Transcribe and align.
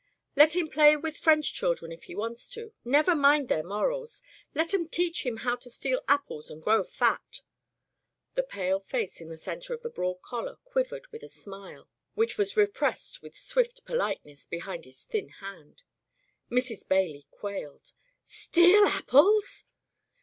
"Let 0.35 0.55
him 0.55 0.67
play 0.67 0.97
with 0.97 1.15
French 1.15 1.53
children 1.53 1.91
if 1.91 2.05
he 2.05 2.15
wants 2.15 2.49
to. 2.53 2.73
Never 2.83 3.13
mind 3.13 3.49
their 3.49 3.61
morals. 3.61 4.23
Let 4.55 4.73
'em 4.73 4.87
teach 4.87 5.23
him 5.27 5.37
how 5.37 5.55
to 5.57 5.69
steal 5.69 6.01
apples 6.07 6.49
and 6.49 6.59
grow 6.59 6.83
fat!" 6.83 7.41
The 8.33 8.41
pale 8.41 8.79
face 8.79 9.21
in 9.21 9.29
the 9.29 9.37
centre 9.37 9.75
of 9.75 9.83
the 9.83 9.91
broad 9.91 10.23
collar 10.23 10.55
quivered 10.63 11.05
with 11.11 11.21
a 11.21 11.29
smile 11.29 11.87
which 12.15 12.35
was 12.35 12.57
re 12.57 12.65
pressed 12.65 13.21
with 13.21 13.37
swift 13.37 13.85
politeness 13.85 14.47
behind 14.47 14.85
his 14.85 15.03
thin 15.03 15.29
hand. 15.29 15.83
Mrs. 16.49 16.87
Bailey 16.89 17.27
quailed. 17.29 17.91
"Steal 18.23 18.85
apples!" 18.87 19.65